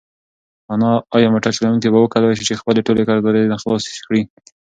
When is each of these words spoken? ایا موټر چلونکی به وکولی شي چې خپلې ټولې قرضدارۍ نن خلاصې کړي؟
ایا 1.15 1.27
موټر 1.33 1.51
چلونکی 1.57 1.87
به 1.93 1.99
وکولی 2.01 2.33
شي 2.39 2.43
چې 2.49 2.59
خپلې 2.61 2.81
ټولې 2.85 3.07
قرضدارۍ 3.07 3.41
نن 3.51 3.59
خلاصې 3.63 3.91
کړي؟ 4.05 4.21